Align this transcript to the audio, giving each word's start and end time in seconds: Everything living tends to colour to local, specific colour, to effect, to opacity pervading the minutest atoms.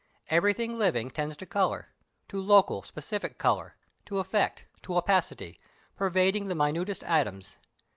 Everything 0.31 0.79
living 0.79 1.11
tends 1.11 1.37
to 1.37 1.45
colour 1.45 1.89
to 2.27 2.41
local, 2.41 2.81
specific 2.81 3.37
colour, 3.37 3.75
to 4.07 4.17
effect, 4.17 4.65
to 4.81 4.97
opacity 4.97 5.59
pervading 5.95 6.45
the 6.45 6.55
minutest 6.55 7.03
atoms. 7.03 7.59